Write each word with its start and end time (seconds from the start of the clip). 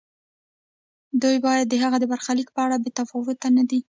دوی 1.21 1.37
باید 1.45 1.65
د 1.69 1.73
هغه 1.83 1.97
د 1.99 2.05
برخلیک 2.11 2.47
په 2.55 2.61
اړه 2.65 2.75
بې 2.83 2.89
تفاوت 2.97 3.37
نه 3.55 3.61
وي. 3.69 3.79